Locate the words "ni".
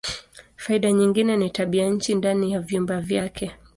1.37-1.49